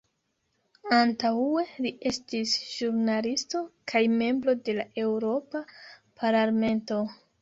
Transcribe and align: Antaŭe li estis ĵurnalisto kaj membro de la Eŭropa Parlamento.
Antaŭe 0.99 1.65
li 1.85 1.91
estis 2.11 2.55
ĵurnalisto 2.69 3.61
kaj 3.93 4.01
membro 4.15 4.57
de 4.71 4.77
la 4.79 4.87
Eŭropa 5.05 5.63
Parlamento. 6.23 7.03